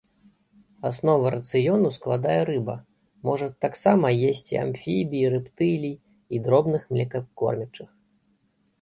Аснову 0.89 1.25
рацыёну 1.35 1.91
складае 1.97 2.39
рыба, 2.49 2.75
можа 3.31 3.51
таксама 3.67 4.07
есці 4.33 4.61
амфібій, 4.65 5.25
рэптылій 5.37 5.95
і 6.35 6.45
дробных 6.45 6.93
млекакормячых. 6.95 7.89